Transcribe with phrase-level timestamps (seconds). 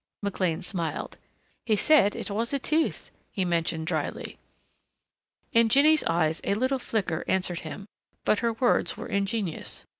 [0.23, 1.19] McLean smiled.
[1.63, 4.39] "He said it was a tooth," he mentioned dryly.
[5.53, 7.85] In Jinny's eyes a little flicker answered him,
[8.25, 9.85] but her words were ingenuous.